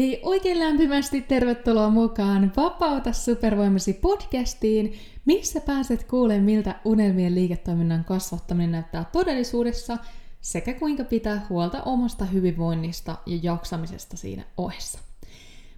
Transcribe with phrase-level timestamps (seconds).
[0.00, 8.72] Hei, oikein lämpimästi tervetuloa mukaan Vapauta supervoimasi podcastiin, missä pääset kuulemaan, miltä unelmien liiketoiminnan kasvattaminen
[8.72, 9.98] näyttää todellisuudessa
[10.40, 14.98] sekä kuinka pitää huolta omasta hyvinvoinnista ja jaksamisesta siinä ohessa.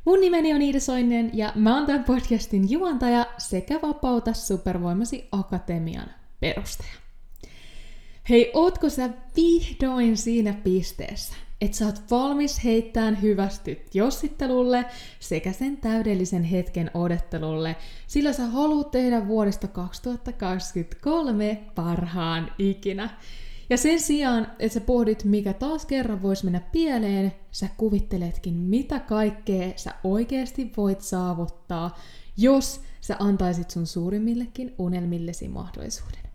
[0.05, 6.11] Mun nimeni on Iida Soinen ja mä oon tämän podcastin juontaja sekä Vapauta supervoimasi akatemian
[6.41, 6.93] perustaja.
[8.29, 14.85] Hei, ootko sä vihdoin siinä pisteessä, että sä oot valmis heittämään hyvästyt jossittelulle
[15.21, 23.11] sekä sen täydellisen hetken odottelulle, sillä sä haluat tehdä vuodesta 2023 parhaan ikinä.
[23.71, 29.01] Ja sen sijaan, että sä pohdit, mikä taas kerran voisi mennä pieleen, sä kuvitteletkin, mitä
[29.01, 31.99] kaikkea sä oikeasti voit saavuttaa,
[32.37, 36.32] jos sä antaisit sun suurimmillekin unelmillesi mahdollisuuden.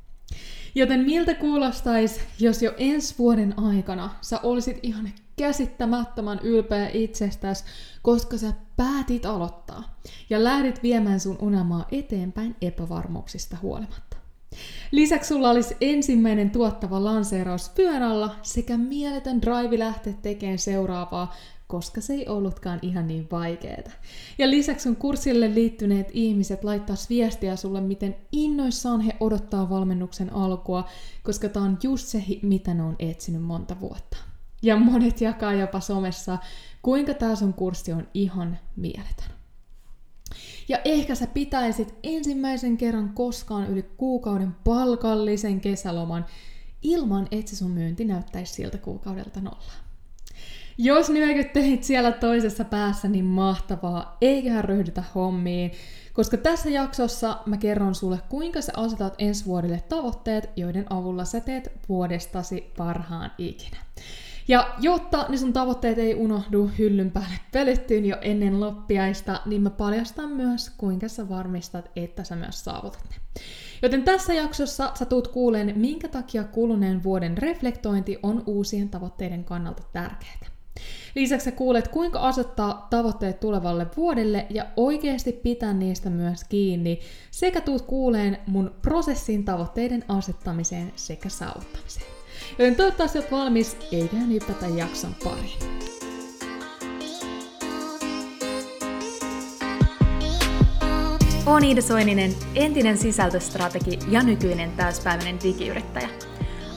[0.77, 7.63] Joten miltä kuulostaisi, jos jo ensi vuoden aikana sä olisit ihan käsittämättömän ylpeä itsestäsi,
[8.01, 14.17] koska sä päätit aloittaa ja lähdit viemään sun unelmaa eteenpäin epävarmuuksista huolimatta.
[14.91, 21.35] Lisäksi sulla olisi ensimmäinen tuottava lanseeraus pyön alla sekä mieletön drive lähteä tekemään seuraavaa
[21.67, 23.91] koska se ei ollutkaan ihan niin vaikeeta.
[24.37, 30.87] Ja lisäksi sun kurssille liittyneet ihmiset laittaisi viestiä sulle, miten innoissaan he odottaa valmennuksen alkua,
[31.23, 34.17] koska tää on just se, mitä ne on etsinyt monta vuotta.
[34.61, 36.37] Ja monet jakaa jopa somessa,
[36.81, 39.37] kuinka tää sun kurssi on ihan mieletön.
[40.69, 46.25] Ja ehkä sä pitäisit ensimmäisen kerran koskaan yli kuukauden palkallisen kesäloman
[46.81, 49.86] ilman, että sun myynti näyttäisi siltä kuukaudelta nollaa.
[50.79, 55.71] Jos nyökyttelit siellä toisessa päässä, niin mahtavaa, eiköhän ryhdytä hommiin,
[56.13, 61.39] koska tässä jaksossa mä kerron sulle, kuinka sä asetat ensi vuodelle tavoitteet, joiden avulla sä
[61.39, 63.77] teet vuodestasi parhaan ikinä.
[64.47, 69.69] Ja jotta ne sun tavoitteet ei unohdu hyllyn päälle pölyttyyn jo ennen loppiaista, niin mä
[69.69, 73.15] paljastan myös, kuinka sä varmistat, että sä myös saavutat ne.
[73.81, 79.83] Joten tässä jaksossa sä tuut kuuleen, minkä takia kuluneen vuoden reflektointi on uusien tavoitteiden kannalta
[79.93, 80.56] tärkeää.
[81.17, 86.99] Lisäksi sä kuulet, kuinka asettaa tavoitteet tulevalle vuodelle ja oikeasti pitää niistä myös kiinni,
[87.31, 92.05] sekä tuut kuuleen mun prosessin tavoitteiden asettamiseen sekä saavuttamiseen.
[92.59, 95.59] Joten toivottavasti olet valmis, eiköhän hypätä jakson pariin.
[101.45, 106.09] Olen Iida Soininen, entinen sisältöstrategi ja nykyinen täyspäiväinen digiyrittäjä.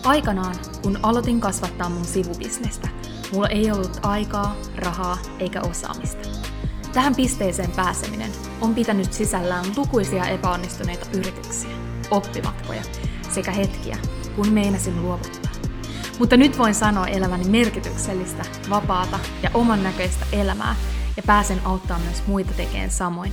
[0.05, 2.89] Aikanaan, kun aloitin kasvattaa mun sivubisnestä–
[3.33, 6.29] Mulla ei ollut aikaa, rahaa eikä osaamista.
[6.93, 11.71] Tähän pisteeseen pääseminen on pitänyt sisällään lukuisia epäonnistuneita yrityksiä,
[12.11, 12.83] oppimatkoja
[13.31, 13.99] sekä hetkiä,
[14.37, 15.53] kun meinasin luovuttaa.
[16.19, 20.77] Mutta nyt voin sanoa elämäni merkityksellistä, vapaata ja oman näköistä elämää
[21.17, 23.33] ja pääsen auttamaan myös muita tekemään samoin.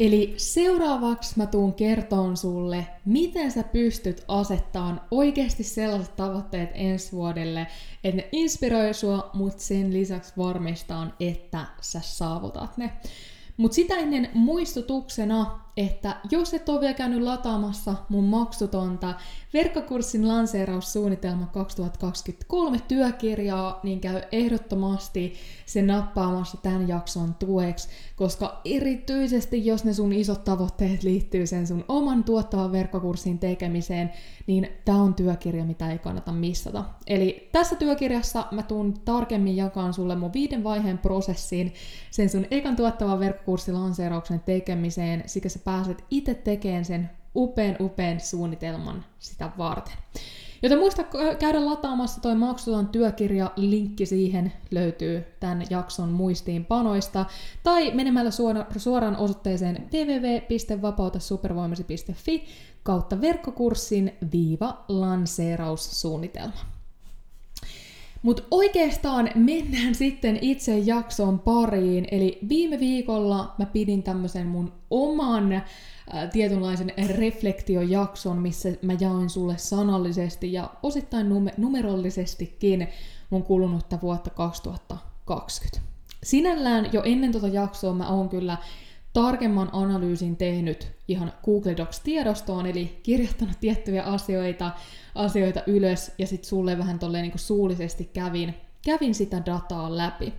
[0.00, 7.66] Eli seuraavaksi mä tuun kertoon sulle, miten sä pystyt asettamaan oikeasti sellaiset tavoitteet ensi vuodelle,
[8.04, 12.92] että ne inspiroi sua, mutta sen lisäksi varmistaa, että sä saavutat ne.
[13.56, 19.14] Mutta sitä ennen muistutuksena, että jos et ole vielä käynyt lataamassa mun maksutonta
[19.52, 25.34] verkkokurssin lanseeraussuunnitelma 2023 työkirjaa, niin käy ehdottomasti
[25.66, 31.84] sen nappaamassa tämän jakson tueksi, koska erityisesti jos ne sun isot tavoitteet liittyy sen sun
[31.88, 34.12] oman tuottavan verkkokurssin tekemiseen,
[34.46, 36.84] niin tämä on työkirja, mitä ei kannata missata.
[37.06, 41.74] Eli tässä työkirjassa mä tuun tarkemmin jakaan sulle mun viiden vaiheen prosessiin
[42.10, 48.20] sen sun ekan tuottavan verkkokurssin lanseerauksen tekemiseen, sekä sä pääset itse tekemään sen upean upean
[48.20, 49.94] suunnitelman sitä varten.
[50.62, 51.04] Joten muista
[51.38, 57.24] käydä lataamassa toi maksuton työkirja, linkki siihen löytyy tämän jakson muistiinpanoista,
[57.62, 58.30] tai menemällä
[58.76, 62.44] suoraan osoitteeseen www.vapautasupervoimasi.fi
[62.82, 66.77] kautta verkkokurssin viiva lanseeraussuunnitelma.
[68.22, 72.08] Mutta oikeastaan mennään sitten itse jakson pariin.
[72.10, 75.62] Eli viime viikolla mä pidin tämmöisen mun oman äh,
[76.32, 82.88] tietynlaisen reflektiojakson, missä mä jaoin sulle sanallisesti ja osittain numer- numerollisestikin
[83.30, 85.88] mun kulunutta vuotta 2020.
[86.22, 88.56] Sinällään jo ennen tota jaksoa mä oon kyllä
[89.22, 94.70] tarkemman analyysin tehnyt ihan Google Docs-tiedostoon, eli kirjoittanut tiettyjä asioita,
[95.14, 98.54] asioita ylös, ja sitten sulle vähän tolleen niin suullisesti kävin,
[98.84, 100.34] kävin sitä dataa läpi.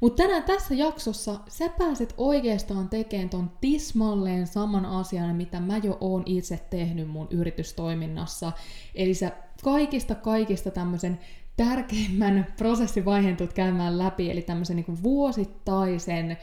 [0.00, 5.98] Mutta tänään tässä jaksossa sä pääset oikeastaan tekemään ton tismalleen saman asian, mitä mä jo
[6.00, 8.52] oon itse tehnyt mun yritystoiminnassa.
[8.94, 9.30] Eli sä
[9.64, 11.18] kaikista kaikista tämmöisen
[11.56, 16.38] tärkeimmän prosessivaiheen tulet käymään läpi, eli tämmöisen niin vuosittaisen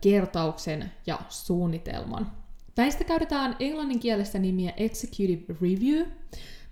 [0.00, 2.32] kertauksen ja suunnitelman.
[2.76, 6.06] Näistä käytetään englannin kielessä nimiä Executive Review,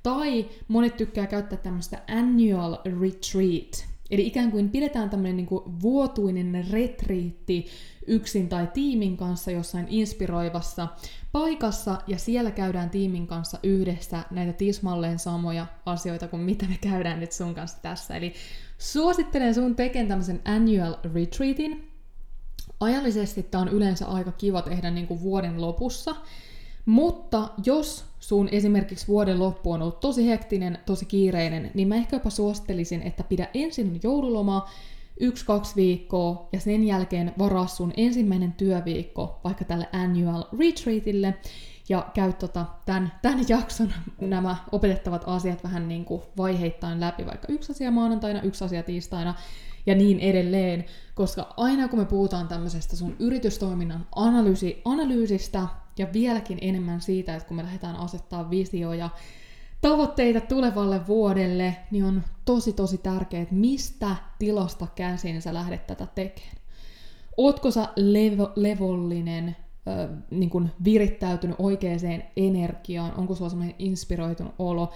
[0.02, 5.49] tai monet tykkää käyttää tämmöistä Annual Retreat, Eli ikään kuin pidetään tämmöinen niin
[5.82, 7.67] vuotuinen retriitti
[8.06, 10.88] yksin tai tiimin kanssa jossain inspiroivassa
[11.32, 17.20] paikassa, ja siellä käydään tiimin kanssa yhdessä näitä tismalleen samoja asioita kuin mitä me käydään
[17.20, 18.17] nyt sun kanssa tässä.
[18.17, 18.35] Eli
[18.79, 21.89] suosittelen sun tekemään tämmöisen annual retreatin.
[22.81, 26.17] Ajallisesti tämä on yleensä aika kiva tehdä niin kuin vuoden lopussa,
[26.87, 32.17] mutta jos sun esimerkiksi vuoden loppu on ollut tosi hektinen, tosi kiireinen, niin mä ehkä
[32.17, 34.69] jopa suosittelisin, että pidä ensin joululoma
[35.21, 41.35] yksi-kaksi viikkoa ja sen jälkeen varaa sun ensimmäinen työviikko vaikka tälle annual retreatille
[41.88, 47.53] ja käy tota, tämän, tämän jakson nämä opetettavat asiat vähän niin kuin vaiheittain läpi, vaikka
[47.53, 49.35] yksi asia maanantaina, yksi asia tiistaina
[49.87, 50.85] ja niin edelleen,
[51.15, 55.67] koska aina kun me puhutaan tämmöisestä sun yritystoiminnan analyysi, analyysistä
[55.99, 59.11] ja vieläkin enemmän siitä, että kun me lähdetään asettaa visioja,
[59.81, 66.06] tavoitteita tulevalle vuodelle, niin on tosi tosi tärkeää, että mistä tilasta käsin sä lähdet tätä
[66.15, 66.56] tekemään.
[67.37, 69.56] Ootko sä levo, levollinen,
[69.88, 74.93] äh, niin kuin virittäytynyt oikeaan energiaan, onko sulla semmoinen inspiroitunut olo,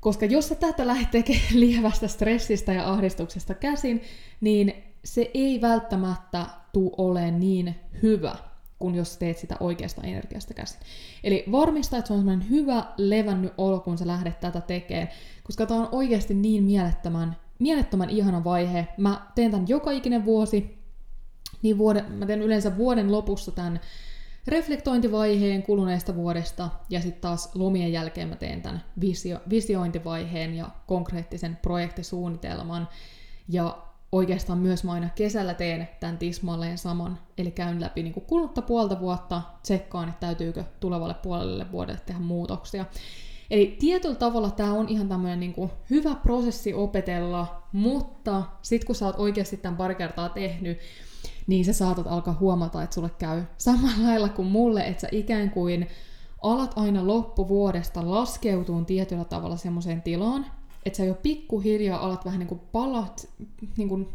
[0.00, 4.02] koska jos sä tätä lähdet tekemään lievästä stressistä ja ahdistuksesta käsin,
[4.40, 4.74] niin
[5.04, 8.36] se ei välttämättä tule olemaan niin hyvä
[8.78, 10.80] kun jos teet sitä oikeasta energiasta käsin.
[11.24, 15.08] Eli varmista, että se on semmoinen hyvä, levännyt olo, kun sä lähdet tätä tekemään,
[15.42, 18.88] koska tämä on oikeasti niin mielettömän, mielettömän ihana vaihe.
[18.96, 20.78] Mä teen tämän joka ikinen vuosi,
[21.62, 23.80] niin vuoden, mä teen yleensä vuoden lopussa tämän
[24.48, 31.58] reflektointivaiheen kuluneesta vuodesta, ja sitten taas lomien jälkeen mä teen tämän visio, visiointivaiheen ja konkreettisen
[31.62, 32.88] projektisuunnitelman.
[33.48, 33.78] Ja
[34.12, 39.00] oikeastaan myös mä aina kesällä teen tämän tismalleen saman, eli käyn läpi niin kulutta puolta
[39.00, 42.84] vuotta, tsekkaan, että täytyykö tulevalle puolelle vuodelle tehdä muutoksia.
[43.50, 49.06] Eli tietyllä tavalla tämä on ihan tämmöinen niin hyvä prosessi opetella, mutta sitten kun sä
[49.06, 50.78] oot oikeasti tämän pari kertaa tehnyt,
[51.48, 55.50] niin sä saatat alkaa huomata, että sulle käy samalla lailla kuin mulle, että sä ikään
[55.50, 55.86] kuin
[56.42, 60.46] alat aina loppuvuodesta laskeutuun tietyllä tavalla semmoiseen tilaan,
[60.86, 63.28] että sä jo pikkuhiljaa alat vähän niin kuin palat,
[63.76, 64.08] niin kuin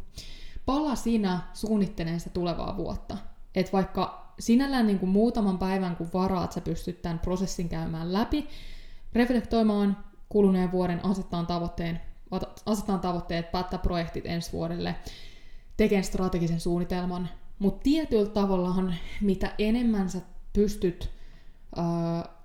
[0.65, 3.18] pala sinä suunnittelee sitä tulevaa vuotta.
[3.56, 8.47] Että vaikka sinällään niin kuin muutaman päivän kun varaat, sä pystyt tämän prosessin käymään läpi,
[9.13, 9.97] reflektoimaan
[10.29, 12.01] kuluneen vuoden, asettaa tavoitteen,
[12.65, 14.95] asettaa tavoitteet, päättää projektit ensi vuodelle,
[15.77, 17.29] tekemään strategisen suunnitelman.
[17.59, 20.21] Mutta tietyllä tavallahan, mitä enemmän sä
[20.53, 21.09] pystyt
[21.77, 21.83] äh,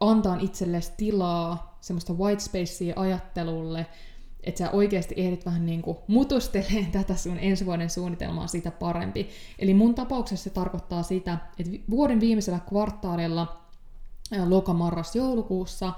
[0.00, 3.86] antaa itsellesi tilaa, semmoista white spacea ajattelulle,
[4.44, 9.28] että sä oikeasti ehdit vähän niin kuin mutusteleen tätä sun ensi vuoden suunnitelmaa sitä parempi.
[9.58, 13.60] Eli mun tapauksessa se tarkoittaa sitä, että vuoden viimeisellä kvartaalilla
[14.48, 15.92] loka, marras, joulukuussa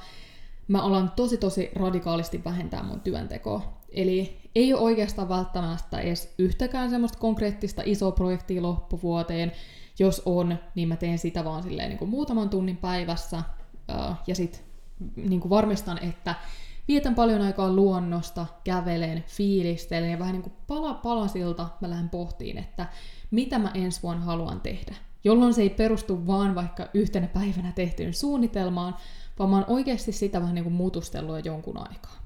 [0.71, 3.80] mä alan tosi tosi radikaalisti vähentää mun työntekoa.
[3.93, 9.53] Eli ei ole oikeastaan välttämättä edes yhtäkään semmoista konkreettista isoa projektia loppuvuoteen.
[9.99, 13.43] Jos on, niin mä teen sitä vaan silleen niin kuin muutaman tunnin päivässä.
[14.27, 14.61] Ja sitten
[15.17, 16.35] niin varmistan, että
[16.89, 22.59] vietän paljon aikaa luonnosta, kävelen, fiilistelen ja vähän niin kuin pala palasilta mä lähden pohtiin,
[22.59, 22.87] että
[23.31, 24.95] mitä mä ensi vuonna haluan tehdä.
[25.25, 28.95] Jolloin se ei perustu vaan vaikka yhtenä päivänä tehtyyn suunnitelmaan,
[29.39, 32.20] vaan mä oon oikeasti sitä vähän niin kuin muutustellut jonkun aikaa.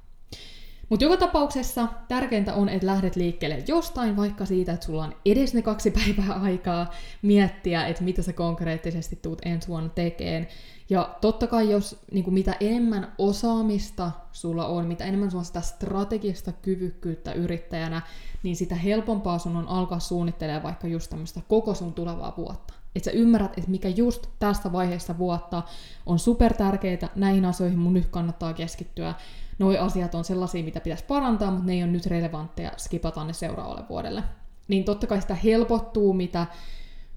[0.88, 5.54] Mutta joka tapauksessa tärkeintä on, että lähdet liikkeelle jostain, vaikka siitä, että sulla on edes
[5.54, 6.90] ne kaksi päivää aikaa
[7.22, 10.48] miettiä, että mitä sä konkreettisesti tuut ensi vuonna tekeen.
[10.90, 15.44] Ja totta kai, jos niin kuin mitä enemmän osaamista sulla on, mitä enemmän sulla on
[15.44, 18.02] sitä strategista kyvykkyyttä yrittäjänä,
[18.42, 22.74] niin sitä helpompaa sun on alkaa suunnittelemaan vaikka just tämmöistä koko sun tulevaa vuotta.
[22.94, 25.62] Että sä ymmärrät, että mikä just tässä vaiheessa vuotta
[26.06, 29.14] on super tärkeää, näihin asioihin mun nyt kannattaa keskittyä.
[29.58, 33.32] Noi asiat on sellaisia, mitä pitäisi parantaa, mutta ne ei ole nyt relevantteja, skipataan ne
[33.32, 34.22] seuraavalle vuodelle.
[34.68, 36.46] Niin totta kai sitä helpottuu, mitä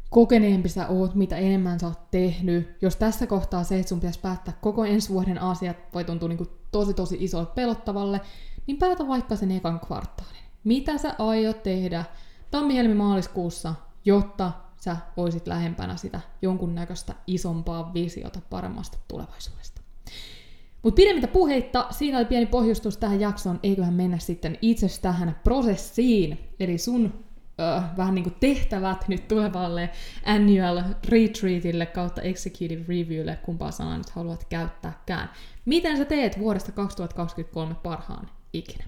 [0.10, 2.78] kokeneempi sä oot, mitä enemmän sä oot tehnyt.
[2.82, 6.38] Jos tässä kohtaa se, että sun pitäisi päättää koko ensi vuoden asiat, voi tuntua niin
[6.38, 8.22] kuin tosi tosi isolle pelottavalle,
[8.68, 10.44] niin päätä vaikka sen ekan kvartaalin.
[10.64, 12.06] Mitä sä aiot tehdä
[12.52, 19.82] tammi-helmi-maaliskuussa, jotta sä oisit lähempänä sitä jonkunnäköistä isompaa visiota paremmasta tulevaisuudesta.
[20.84, 26.40] Mutta pidemmittä puheitta, siinä oli pieni pohjustus tähän jaksoon, eiköhän mennä sitten itse tähän prosessiin,
[26.60, 27.26] eli sun
[27.60, 29.90] ö, vähän niin kuin tehtävät nyt tulevalle
[30.26, 35.30] annual retreatille kautta executive reviewlle, kumpaa sanaa nyt haluat käyttääkään.
[35.66, 38.84] Miten sä teet vuodesta 2023 parhaan ikinä?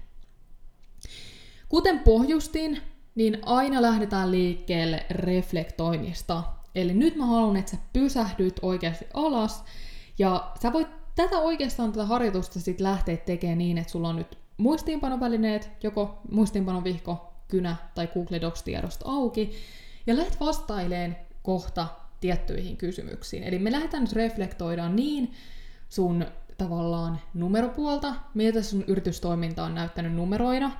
[1.68, 2.82] Kuten pohjustin,
[3.20, 6.42] niin aina lähdetään liikkeelle reflektoinnista.
[6.74, 9.64] Eli nyt mä haluan, että sä pysähdyt oikeasti alas,
[10.18, 14.38] ja sä voit tätä oikeastaan tätä harjoitusta sitten lähteä tekemään niin, että sulla on nyt
[14.56, 19.52] muistiinpanovälineet, joko muistiinpanovihko, kynä tai Google Docs-tiedosto auki,
[20.06, 21.86] ja lähdet vastaileen kohta
[22.20, 23.42] tiettyihin kysymyksiin.
[23.42, 25.32] Eli me lähdetään nyt reflektoidaan niin
[25.88, 26.26] sun
[26.58, 30.72] tavallaan numeropuolta, miltä sun yritystoiminta on näyttänyt numeroina,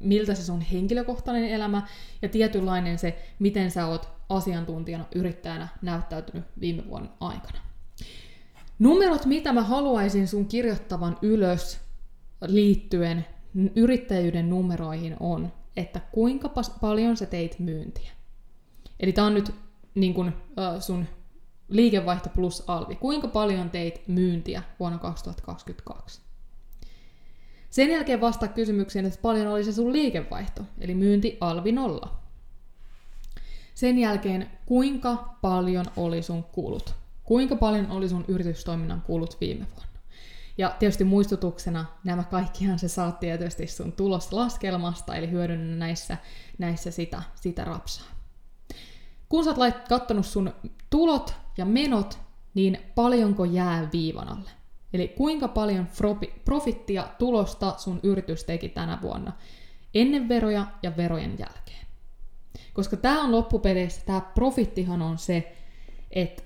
[0.00, 1.82] miltä se sun henkilökohtainen elämä
[2.22, 7.58] ja tietynlainen se, miten sä oot asiantuntijana, yrittäjänä näyttäytynyt viime vuoden aikana.
[8.78, 11.80] Numerot, mitä mä haluaisin sun kirjoittavan ylös
[12.46, 13.26] liittyen
[13.76, 16.50] yrittäjyyden numeroihin on, että kuinka
[16.80, 18.10] paljon sä teit myyntiä.
[19.00, 19.54] Eli tää on nyt
[19.94, 20.32] niin kun,
[20.80, 21.06] sun
[21.68, 22.94] liikevaihto plus alvi.
[22.96, 26.25] Kuinka paljon teit myyntiä vuonna 2022?
[27.76, 32.18] Sen jälkeen vastaa kysymykseen, että paljon oli se sun liikevaihto, eli myynti alvi nolla.
[33.74, 36.94] Sen jälkeen, kuinka paljon oli sun kulut?
[37.24, 40.00] Kuinka paljon oli sun yritystoiminnan kulut viime vuonna?
[40.58, 46.16] Ja tietysti muistutuksena nämä kaikkihan se saat tietysti sun tuloslaskelmasta, eli hyödynnä näissä,
[46.58, 48.08] näissä sitä, sitä rapsaa.
[49.28, 50.52] Kun sä oot kattonut sun
[50.90, 52.18] tulot ja menot,
[52.54, 54.50] niin paljonko jää viivan alle?
[54.96, 55.88] Eli kuinka paljon
[56.44, 59.32] profittia tulosta sun yritys teki tänä vuonna
[59.94, 61.86] ennen veroja ja verojen jälkeen.
[62.72, 65.52] Koska tämä on loppupeleissä, tämä profittihan on se,
[66.10, 66.42] että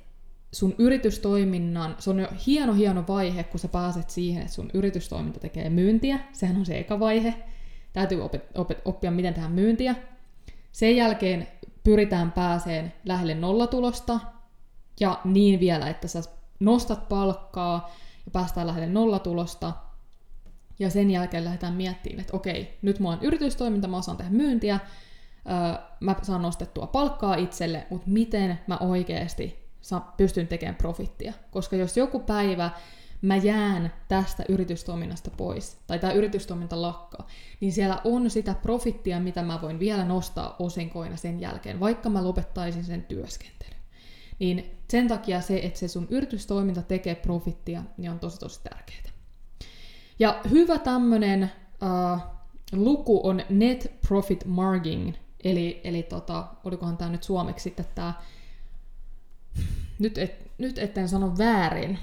[0.52, 5.40] sun yritystoiminnan, se on jo hieno hieno vaihe, kun sä pääset siihen, että sun yritystoiminta
[5.40, 6.18] tekee myyntiä.
[6.32, 7.34] Sehän on se eka vaihe.
[7.92, 9.94] Täytyy opet, opet, oppia, miten tehdään myyntiä.
[10.72, 11.48] Sen jälkeen
[11.84, 14.20] pyritään pääseen lähelle nollatulosta,
[15.00, 16.22] ja niin vielä, että sä
[16.60, 17.96] nostat palkkaa
[18.30, 19.72] ja päästään lähelle nollatulosta.
[20.78, 24.80] Ja sen jälkeen lähdetään miettimään, että okei, nyt mulla on yritystoiminta, mä osaan tehdä myyntiä,
[26.00, 29.68] mä saan nostettua palkkaa itselle, mutta miten mä oikeasti
[30.16, 31.32] pystyn tekemään profittia.
[31.50, 32.70] Koska jos joku päivä
[33.22, 37.26] mä jään tästä yritystoiminnasta pois, tai tämä yritystoiminta lakkaa,
[37.60, 42.24] niin siellä on sitä profittia, mitä mä voin vielä nostaa osinkoina sen jälkeen, vaikka mä
[42.24, 43.79] lopettaisin sen työskentelyn.
[44.40, 49.10] Niin sen takia se, että se sun yritystoiminta tekee profittia, niin on tosi tosi tärkeää.
[50.18, 52.20] Ja hyvä tämmönen uh,
[52.72, 58.14] luku on net profit margin, eli, eli tota, olikohan tämä nyt suomeksi sitten tämä
[59.98, 61.98] nyt, et, nyt etten sano väärin,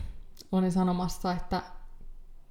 [0.52, 1.62] olin sanomassa, että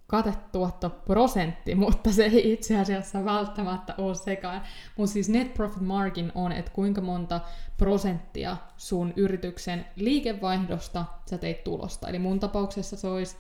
[0.07, 4.63] katetuotto prosentti, mutta se ei itse asiassa välttämättä ole sekaan.
[4.97, 7.41] Mutta siis net profit margin on, että kuinka monta
[7.77, 12.09] prosenttia sun yrityksen liikevaihdosta sä teit tulosta.
[12.09, 13.37] Eli mun tapauksessa se olisi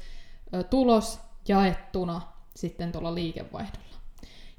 [0.70, 2.20] tulos jaettuna
[2.54, 3.86] sitten tuolla liikevaihdolla.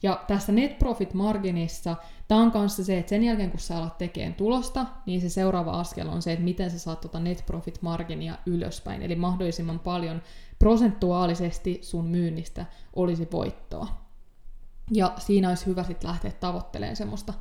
[0.04, 1.96] Ja tässä net profit marginissa,
[2.28, 5.80] tämä on kanssa se, että sen jälkeen kun sä alat tekemään tulosta, niin se seuraava
[5.80, 9.02] askel on se, että miten sä saat tuota net profit marginia ylöspäin.
[9.02, 10.22] Eli mahdollisimman paljon
[10.60, 12.66] prosentuaalisesti sun myynnistä
[12.96, 14.08] olisi voittoa.
[14.92, 17.34] Ja siinä olisi hyvä sitten lähteä tavoittelemaan semmoista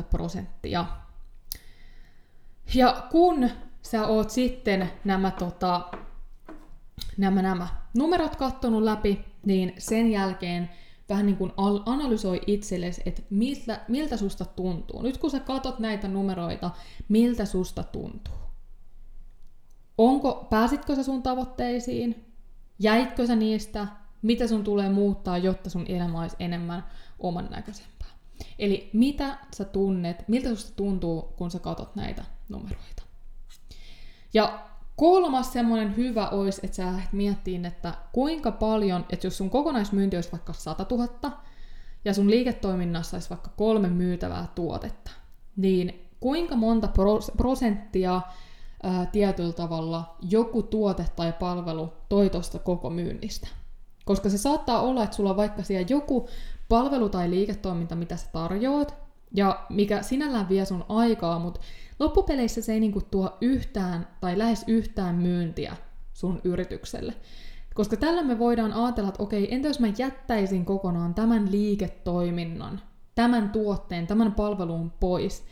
[0.00, 0.84] 4-50 prosenttia.
[2.74, 3.50] Ja kun
[3.82, 5.90] sä oot sitten nämä, tota,
[7.16, 10.70] nämä, nämä numerot kattonut läpi, niin sen jälkeen
[11.10, 11.52] vähän niin kuin
[11.86, 15.02] analysoi itsellesi, että miltä, miltä susta tuntuu.
[15.02, 16.70] Nyt kun sä katot näitä numeroita,
[17.08, 18.34] miltä susta tuntuu.
[19.98, 22.32] Onko, pääsitkö sä sun tavoitteisiin?
[22.78, 23.86] Jäitkö sä niistä?
[24.22, 26.84] Mitä sun tulee muuttaa, jotta sun elämä olisi enemmän
[27.18, 28.08] oman näköisempää?
[28.58, 33.02] Eli mitä sä tunnet, miltä susta tuntuu, kun sä katot näitä numeroita?
[34.34, 34.69] Ja
[35.00, 40.16] Kolmas semmoinen hyvä olisi, että sä lähdet miettiin, että kuinka paljon, että jos sun kokonaismyynti
[40.16, 41.32] olisi vaikka 100 000
[42.04, 45.10] ja sun liiketoiminnassa olisi vaikka kolme myytävää tuotetta,
[45.56, 46.88] niin kuinka monta
[47.36, 48.20] prosenttia
[48.82, 53.48] ää, tietyllä tavalla joku tuote tai palvelu toi tuosta koko myynnistä.
[54.04, 56.28] Koska se saattaa olla, että sulla on vaikka siellä joku
[56.68, 61.60] palvelu tai liiketoiminta, mitä sä tarjoat, ja mikä sinällään vie sun aikaa, mutta
[61.98, 65.76] loppupeleissä se ei niinku tuo yhtään tai lähes yhtään myyntiä
[66.12, 67.14] sun yritykselle.
[67.74, 72.80] Koska tällä me voidaan ajatella, että okei, entä jos mä jättäisin kokonaan tämän liiketoiminnan,
[73.14, 75.44] tämän tuotteen, tämän palvelun pois,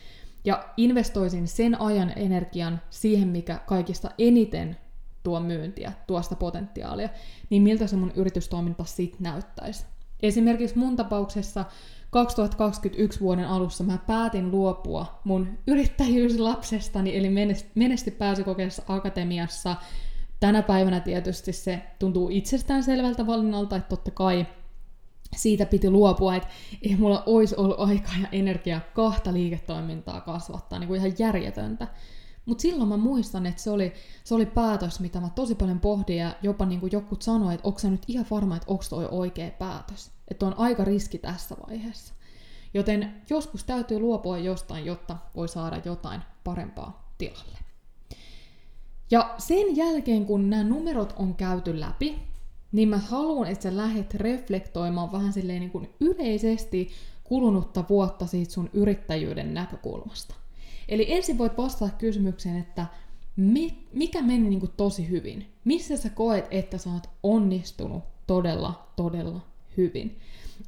[0.45, 4.77] ja investoisin sen ajan energian siihen, mikä kaikista eniten
[5.23, 7.09] tuo myyntiä, tuosta potentiaalia,
[7.49, 9.85] niin miltä se mun yritystoiminta sitten näyttäisi.
[10.23, 11.65] Esimerkiksi mun tapauksessa
[12.09, 17.29] 2021 vuoden alussa mä päätin luopua mun yrittäjyyslapsestani, eli
[17.75, 19.75] menesty pääsykokeessa akatemiassa.
[20.39, 24.45] Tänä päivänä tietysti se tuntuu itsestään selvältä valinnalta, että totta kai
[25.35, 26.49] siitä piti luopua, että
[26.81, 31.87] ei mulla olisi ollut aikaa ja energiaa kahta liiketoimintaa kasvattaa, niin kuin ihan järjetöntä.
[32.49, 36.17] Mutta silloin mä muistan, että se oli, se oli päätös, mitä mä tosi paljon pohdin
[36.17, 39.07] ja jopa niin kuin joku sanoi, että onko se nyt ihan varma, että onko toi
[39.11, 40.11] oikea päätös.
[40.27, 42.13] Että on aika riski tässä vaiheessa.
[42.73, 47.57] Joten joskus täytyy luopua jostain, jotta voi saada jotain parempaa tilalle.
[49.11, 52.19] Ja sen jälkeen, kun nämä numerot on käyty läpi,
[52.71, 56.89] niin mä haluan, että sä lähdet reflektoimaan vähän silleen niin kuin yleisesti
[57.23, 60.35] kulunutta vuotta siitä sun yrittäjyyden näkökulmasta.
[60.89, 62.85] Eli ensin voit vastata kysymykseen, että
[63.93, 65.53] mikä meni niin kuin tosi hyvin?
[65.65, 69.41] Missä sä koet, että sä oot onnistunut todella, todella
[69.77, 70.19] hyvin?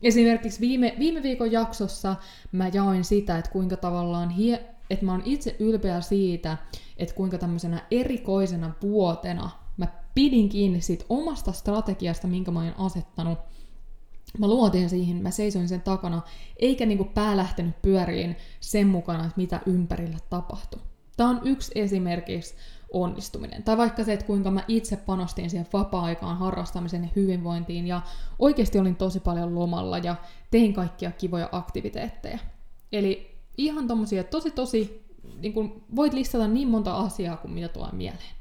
[0.03, 2.15] Esimerkiksi viime, viime viikon jaksossa
[2.51, 6.57] mä jaoin sitä, että kuinka tavallaan hie, että mä oon itse ylpeä siitä,
[6.97, 13.39] että kuinka tämmöisenä erikoisena vuotena mä pidin kiinni siitä omasta strategiasta, minkä mä oon asettanut.
[14.37, 16.21] Mä luotin siihen, mä seisoin sen takana,
[16.59, 20.81] eikä niinku pää lähtenyt pyöriin sen mukana, että mitä ympärillä tapahtui.
[21.17, 22.55] Tämä on yksi esimerkiksi
[22.91, 23.63] onnistuminen.
[23.63, 28.01] Tai vaikka se, että kuinka mä itse panostin siihen vapaa-aikaan, harrastamiseen ja hyvinvointiin ja
[28.39, 30.15] oikeasti olin tosi paljon lomalla ja
[30.51, 32.39] tein kaikkia kivoja aktiviteetteja.
[32.91, 35.05] Eli ihan tommosia tosi tosi,
[35.39, 38.35] niin kun voit listata niin monta asiaa kuin mitä tulee mieleen.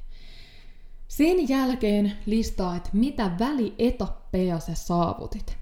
[1.08, 5.58] Sen jälkeen listaa, että mitä välietappeja sä saavutit.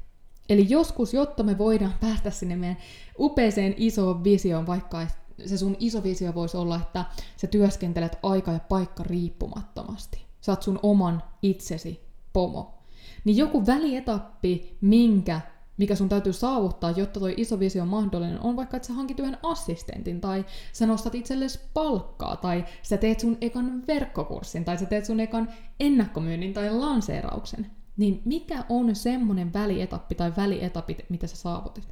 [0.49, 2.77] Eli joskus, jotta me voidaan päästä sinne meidän
[3.19, 5.07] upeeseen isoon visioon, vaikka
[5.47, 7.05] se sun iso visio voisi olla, että
[7.37, 10.27] sä työskentelet aika ja paikka riippumattomasti.
[10.41, 12.01] Sä oot sun oman itsesi
[12.33, 12.79] pomo.
[13.25, 15.41] Niin joku välietappi, minkä,
[15.77, 19.21] mikä sun täytyy saavuttaa, jotta toi iso visio on mahdollinen, on vaikka, että sä hankit
[19.21, 24.87] yhden assistentin, tai sä nostat itsellesi palkkaa, tai sä teet sun ekan verkkokurssin, tai sä
[24.87, 25.49] teet sun ekan
[25.81, 27.78] ennakkomyynnin tai lanseerauksen.
[27.99, 31.89] Niin mikä on semmonen välietappi tai välietapit, mitä sä saavutit?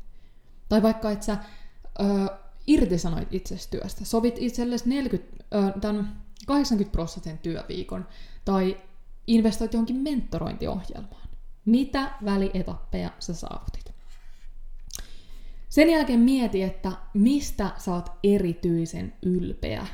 [0.69, 1.37] Tai vaikka, että sä
[2.01, 2.05] ö,
[2.67, 8.07] irtisanoit itsestä työstä, sovit itsellesi 40, ö, tämän 80 prosentin työviikon
[8.45, 8.81] tai
[9.27, 11.29] investoit johonkin mentorointiohjelmaan.
[11.65, 13.93] Mitä välietappeja sä saavutit?
[15.69, 19.87] Sen jälkeen mieti, että mistä sä oot erityisen ylpeä.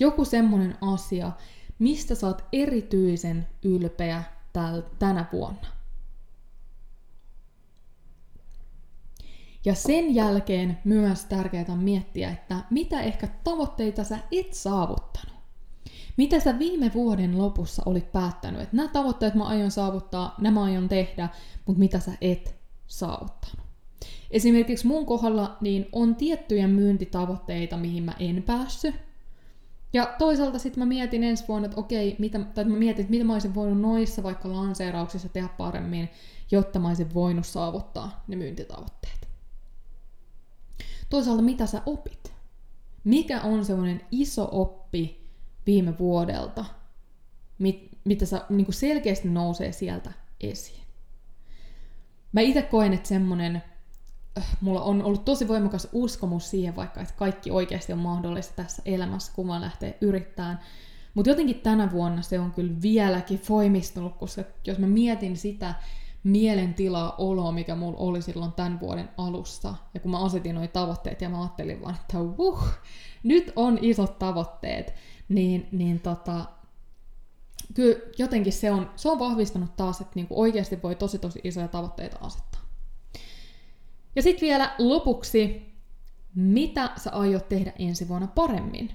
[0.00, 1.32] Joku semmonen asia,
[1.78, 4.22] mistä sä oot erityisen ylpeä
[4.56, 5.66] täl, tänä vuonna.
[9.64, 15.36] Ja sen jälkeen myös tärkeää on miettiä, että mitä ehkä tavoitteita sä et saavuttanut.
[16.16, 20.88] Mitä sä viime vuoden lopussa olit päättänyt, että nämä tavoitteet mä aion saavuttaa, nämä aion
[20.88, 21.28] tehdä,
[21.66, 22.54] mutta mitä sä et
[22.86, 23.66] saavuttanut.
[24.30, 28.94] Esimerkiksi mun kohdalla niin on tiettyjä myyntitavoitteita, mihin mä en päässyt.
[29.96, 33.24] Ja toisaalta sitten mä mietin ensi vuonna, että okei, mitä, tai mä mietin, että mitä
[33.24, 36.08] mä olisin voinut noissa vaikka lanseerauksissa tehdä paremmin,
[36.50, 39.28] jotta mä olisin voinut saavuttaa ne myyntitavoitteet.
[41.10, 42.32] Toisaalta mitä sä opit?
[43.04, 45.30] Mikä on semmoinen iso oppi
[45.66, 46.64] viime vuodelta,
[47.58, 50.84] mit, mitä sä, niin selkeästi nousee sieltä esiin?
[52.32, 53.62] Mä itse koen, että semmoinen,
[54.60, 59.32] mulla on ollut tosi voimakas uskomus siihen vaikka, että kaikki oikeasti on mahdollista tässä elämässä,
[59.34, 60.60] kun mä lähtee yrittämään.
[61.14, 65.74] Mutta jotenkin tänä vuonna se on kyllä vieläkin voimistunut, koska jos mä mietin sitä,
[66.26, 69.74] mielentilaa, oloa, mikä mulla oli silloin tämän vuoden alussa.
[69.94, 72.68] Ja kun mä asetin nuo tavoitteet ja mä ajattelin vaan, että wuh,
[73.22, 74.94] nyt on isot tavoitteet,
[75.28, 76.44] niin, niin tota,
[77.74, 81.68] kyllä jotenkin se on, se on vahvistanut taas, että niinku oikeasti voi tosi tosi isoja
[81.68, 82.55] tavoitteita asettaa.
[84.16, 85.72] Ja sitten vielä lopuksi,
[86.34, 88.90] mitä sä aiot tehdä ensi vuonna paremmin?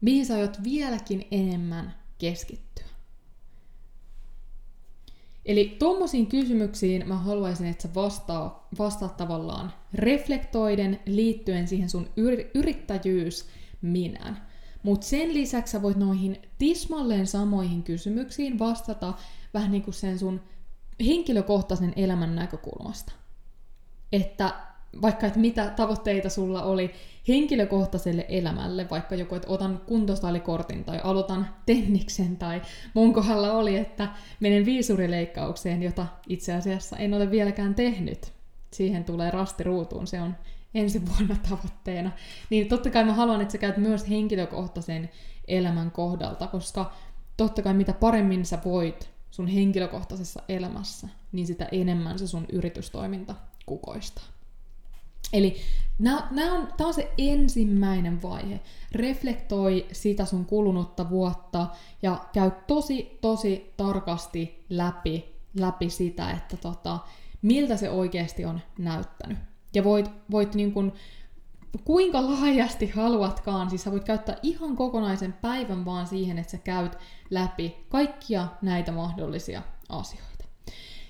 [0.00, 2.86] Mihin sä aiot vieläkin enemmän keskittyä?
[5.44, 12.50] Eli tuommoisiin kysymyksiin mä haluaisin, että sä vastaa, vastaat tavallaan reflektoiden liittyen siihen sun yr-
[12.54, 13.46] yrittäjyys
[13.82, 14.46] minään.
[14.82, 19.14] Mutta sen lisäksi sä voit noihin tismalleen samoihin kysymyksiin vastata
[19.54, 20.40] vähän niin kuin sen sun
[21.06, 23.12] henkilökohtaisen elämän näkökulmasta.
[24.12, 24.54] Että
[25.02, 26.90] vaikka, että mitä tavoitteita sulla oli
[27.28, 32.62] henkilökohtaiselle elämälle, vaikka joku, että otan kuntosalikortin tai aloitan tenniksen, tai
[32.94, 34.08] mun kohdalla oli, että
[34.40, 38.32] menen viisurileikkaukseen, jota itse asiassa en ole vieläkään tehnyt.
[38.70, 40.36] Siihen tulee rasti ruutuun, se on
[40.74, 42.10] ensi vuonna tavoitteena,
[42.50, 45.10] niin totta kai mä haluan, että sä käyt myös henkilökohtaisen
[45.48, 46.92] elämän kohdalta, koska
[47.36, 53.34] totta kai mitä paremmin sä voit sun henkilökohtaisessa elämässä, niin sitä enemmän se sun yritystoiminta
[53.66, 54.24] kukoistaa.
[55.32, 55.56] Eli
[56.78, 58.60] tämä on se ensimmäinen vaihe.
[58.92, 61.66] Reflektoi sitä sun kulunutta vuotta
[62.02, 66.98] ja käy tosi, tosi tarkasti läpi, läpi sitä, että tota,
[67.42, 69.38] miltä se oikeasti on näyttänyt.
[69.74, 70.92] Ja voit, voit niin kun,
[71.84, 76.98] kuinka laajasti haluatkaan, siis sä voit käyttää ihan kokonaisen päivän vaan siihen, että sä käyt
[77.30, 80.35] läpi kaikkia näitä mahdollisia asioita.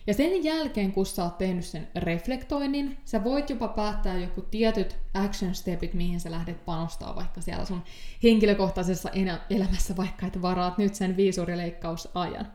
[0.06, 4.96] Ja sen jälkeen, kun sä oot tehnyt sen reflektoinnin, sä voit jopa päättää joku tietyt
[5.14, 7.82] action stepit, mihin sä lähdet panostaa vaikka siellä sun
[8.22, 9.10] henkilökohtaisessa
[9.50, 12.52] elämässä, vaikka että varaat nyt sen viisurileikkausajan.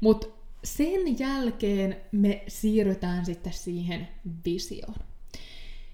[0.00, 0.26] Mutta
[0.64, 4.08] sen jälkeen me siirrytään sitten siihen
[4.44, 4.98] visioon.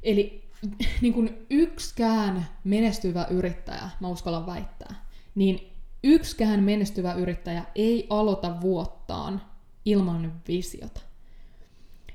[0.02, 0.50] Eli
[1.02, 5.72] niin kuin yksikään menestyvä yrittäjä, mä uskallan väittää, niin
[6.04, 9.49] yksikään menestyvä yrittäjä ei aloita vuottaan
[9.90, 11.00] ilman visiota.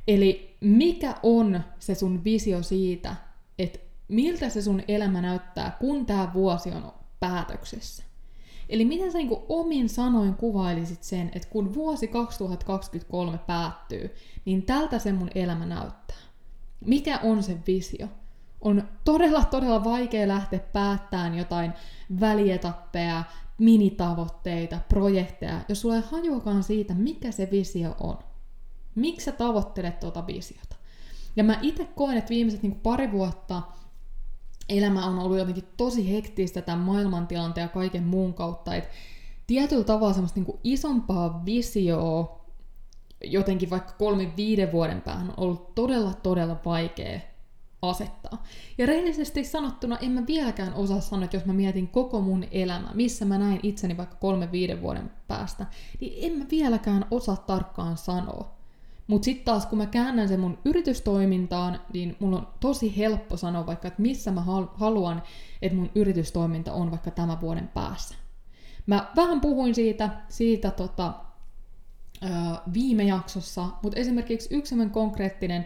[0.08, 3.16] Eli mikä on se sun visio siitä,
[3.60, 8.04] että miltä se sun elämä näyttää, kun tämä vuosi on päätöksessä?
[8.70, 15.00] Eli miten sä niin omin sanoin kuvailisit sen, että kun vuosi 2023 päättyy, niin tältä
[15.00, 16.18] se mun elämä näyttää.
[16.86, 18.08] Mikä on se visio?
[18.62, 21.74] On todella, todella vaikea lähteä päättämään jotain
[22.20, 23.24] välietappeja,
[23.58, 28.18] minitavoitteita, projekteja, jos sulla ei hajuakaan siitä, mikä se visio on.
[28.96, 30.76] Miksi sä tavoittelet tuota visiota?
[31.36, 33.62] Ja mä itse koen, että viimeiset niin pari vuotta
[34.70, 38.90] elämä on ollut jotenkin tosi hektistä tämän maailmantilanteen ja kaiken muun kautta, että
[39.48, 42.46] tietyllä tavalla semmoista niin isompaa visioa
[43.24, 47.20] jotenkin vaikka kolme viiden vuoden päähän on ollut todella, todella vaikea
[47.90, 48.44] asettaa.
[48.78, 52.90] Ja rehellisesti sanottuna en mä vieläkään osaa sanoa, että jos mä mietin koko mun elämä,
[52.94, 55.66] missä mä näin itseni vaikka kolme viiden vuoden päästä,
[56.00, 58.56] niin en mä vieläkään osaa tarkkaan sanoa.
[59.08, 63.66] Mutta sitten taas kun mä käännän sen mun yritystoimintaan, niin mulla on tosi helppo sanoa
[63.66, 64.42] vaikka, että missä mä
[64.74, 65.24] haluan,
[65.62, 68.16] että mun yritystoiminta on vaikka tämän vuoden päässä.
[68.88, 71.14] Mä vähän puhuin siitä, siitä tota,
[72.74, 75.66] viime jaksossa, mutta esimerkiksi yksi konkreettinen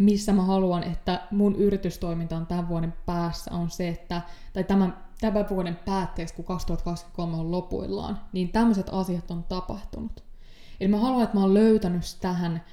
[0.00, 4.96] missä mä haluan, että mun yritystoiminta on tämän vuoden päässä, on se, että, tai tämän,
[5.20, 10.24] tämän vuoden päätteeksi, kun 2023 on lopuillaan, niin tämmöiset asiat on tapahtunut.
[10.80, 12.64] Eli mä haluan, että mä oon löytänyt tähän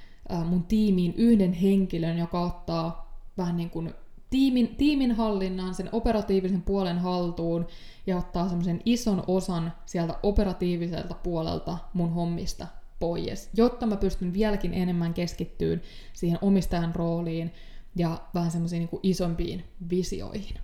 [0.45, 3.93] mun tiimiin yhden henkilön, joka ottaa vähän niin kuin
[4.29, 7.67] tiimin, tiimin hallinnan, sen operatiivisen puolen haltuun
[8.07, 12.67] ja ottaa semmoisen ison osan sieltä operatiiviselta puolelta mun hommista
[12.99, 15.81] pois, jotta mä pystyn vieläkin enemmän keskittyyn
[16.13, 17.53] siihen omistajan rooliin
[17.95, 20.55] ja vähän semmoisiin niin isompiin visioihin.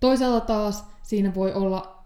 [0.00, 2.04] Toisaalta taas siinä voi olla,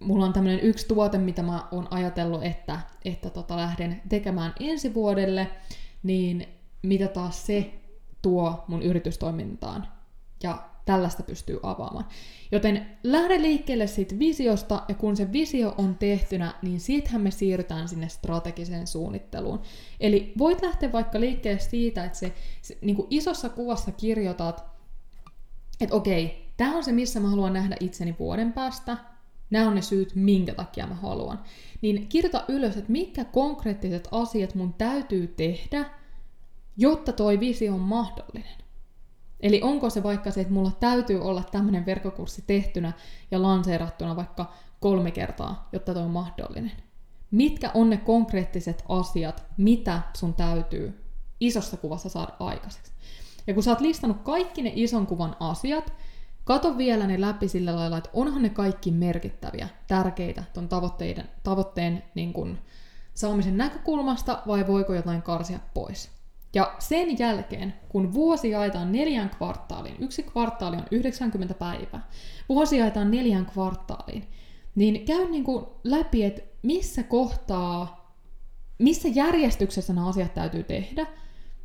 [0.00, 4.94] mulla on tämmöinen yksi tuote, mitä mä oon ajatellut, että, että tota lähden tekemään ensi
[4.94, 5.50] vuodelle,
[6.02, 6.46] niin
[6.82, 7.74] mitä taas se
[8.22, 9.88] tuo mun yritystoimintaan.
[10.42, 12.06] Ja tällaista pystyy avaamaan.
[12.52, 17.88] Joten lähde liikkeelle siitä visiosta, ja kun se visio on tehtynä, niin siitähän me siirrytään
[17.88, 19.62] sinne strategiseen suunnitteluun.
[20.00, 24.64] Eli voit lähteä vaikka liikkeelle siitä, että se, se niin isossa kuvassa kirjoitat,
[25.80, 28.96] että okei, tämä on se, missä mä haluan nähdä itseni vuoden päästä,
[29.50, 31.40] nämä on ne syyt, minkä takia mä haluan.
[31.82, 35.84] Niin kirjoita ylös, että mitkä konkreettiset asiat mun täytyy tehdä,
[36.76, 38.61] jotta toi visio on mahdollinen.
[39.42, 42.92] Eli onko se vaikka se, että mulla täytyy olla tämmöinen verkkokurssi tehtynä
[43.30, 46.72] ja lanseerattuna vaikka kolme kertaa, jotta toi on mahdollinen?
[47.30, 51.04] Mitkä on ne konkreettiset asiat, mitä sun täytyy
[51.40, 52.92] isossa kuvassa saada aikaiseksi?
[53.46, 55.92] Ja kun sä oot listannut kaikki ne ison kuvan asiat,
[56.44, 62.02] kato vielä ne läpi sillä lailla, että onhan ne kaikki merkittäviä, tärkeitä ton tavoitteiden, tavoitteen
[62.14, 62.58] niin kun,
[63.14, 66.21] saamisen näkökulmasta vai voiko jotain karsia pois.
[66.54, 72.08] Ja sen jälkeen, kun vuosi jaetaan neljän kvartaaliin, yksi kvartaali on 90 päivää,
[72.48, 74.24] vuosi jaetaan neljän kvartaaliin,
[74.74, 78.14] niin käy niin kuin läpi, että missä kohtaa,
[78.78, 81.06] missä järjestyksessä nämä asiat täytyy tehdä,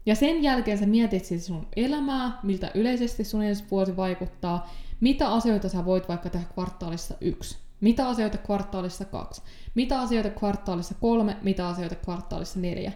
[0.06, 5.28] ja sen jälkeen sä mietit siis sun elämää, miltä yleisesti sun ensi vuosi vaikuttaa, mitä
[5.34, 9.42] asioita sä voit vaikka tehdä kvartaalissa yksi, mitä asioita kvartaalissa kaksi,
[9.76, 12.92] mitä asioita kvartaalissa kolme, mitä asioita kvartaalissa neljä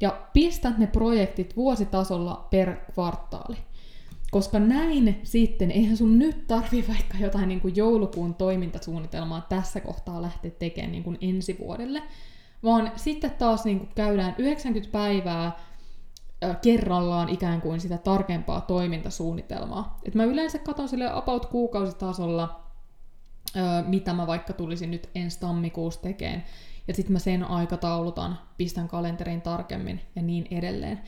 [0.00, 3.56] ja pistät ne projektit vuositasolla per kvartaali.
[4.30, 10.22] Koska näin sitten, eihän sun nyt tarvi vaikka jotain niin kuin joulukuun toimintasuunnitelmaa tässä kohtaa
[10.22, 12.02] lähteä tekemään niin kuin ensi vuodelle,
[12.62, 15.58] vaan sitten taas niin kuin käydään 90 päivää
[16.62, 19.98] kerrallaan ikään kuin sitä tarkempaa toimintasuunnitelmaa.
[20.04, 22.60] Et mä yleensä katson sille about kuukausitasolla,
[23.86, 26.44] mitä mä vaikka tulisin nyt ensi tammikuussa tekemään,
[26.88, 31.00] ja sitten mä sen aikataulutan, pistän kalenteriin tarkemmin ja niin edelleen.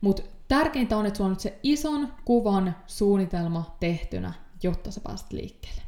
[0.00, 5.32] Mutta tärkeintä on, että sulla on nyt se ison kuvan suunnitelma tehtynä, jotta sä pääset
[5.32, 5.82] liikkeelle.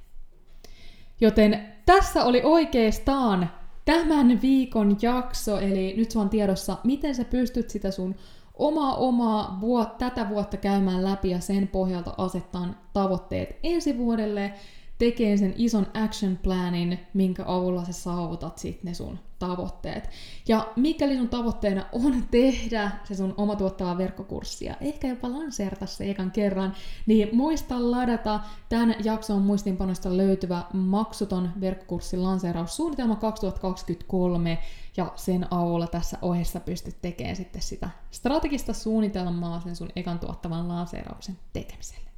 [1.20, 3.50] Joten tässä oli oikeastaan
[3.84, 8.14] tämän viikon jakso, eli nyt sulla on tiedossa, miten sä pystyt sitä sun
[8.54, 14.52] omaa omaa vuot, tätä vuotta käymään läpi ja sen pohjalta asettaa tavoitteet ensi vuodelle
[14.98, 20.10] tekee sen ison action planin, minkä avulla sä saavutat sitten ne sun tavoitteet.
[20.48, 26.10] Ja mikäli sun tavoitteena on tehdä se sun oma tuottava verkkokurssia, ehkä jopa lanseerata se
[26.10, 26.74] ekan kerran,
[27.06, 34.58] niin muista ladata tämän jakson muistinpanosta löytyvä maksuton verkkokurssin lanseeraussuunnitelma 2023,
[34.96, 40.68] ja sen avulla tässä ohessa pystyt tekemään sitten sitä strategista suunnitelmaa sen sun ekan tuottavan
[40.68, 42.10] lanseerauksen tekemiselle.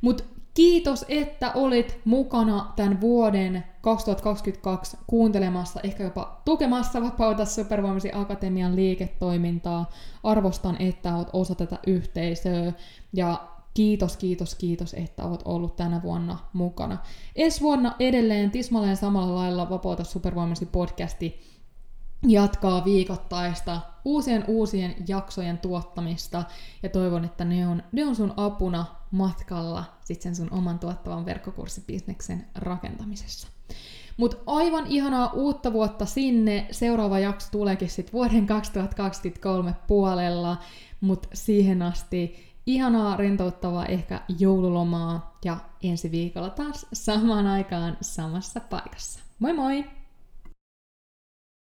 [0.00, 8.76] Mutta Kiitos, että olit mukana tämän vuoden 2022 kuuntelemassa, ehkä jopa tukemassa Vapauta Supervoimasi Akatemian
[8.76, 9.90] liiketoimintaa.
[10.22, 12.72] Arvostan, että olet osa tätä yhteisöä
[13.12, 16.98] ja kiitos, kiitos, kiitos, että olet ollut tänä vuonna mukana.
[17.36, 21.40] Ensi vuonna edelleen tismalleen samalla lailla Vapauta Supervoimasi podcasti
[22.28, 26.44] jatkaa viikoittaista uusien uusien jaksojen tuottamista
[26.82, 31.26] ja toivon, että ne on, ne on sun apuna matkalla sit sen sun oman tuottavan
[31.26, 33.48] verkkokurssibisneksen rakentamisessa.
[34.16, 36.66] Mutta aivan ihanaa uutta vuotta sinne.
[36.70, 40.56] Seuraava jakso tuleekin sitten vuoden 2023 puolella,
[41.00, 49.20] mutta siihen asti ihanaa rentouttavaa ehkä joululomaa ja ensi viikolla taas samaan aikaan samassa paikassa.
[49.38, 50.01] Moi moi!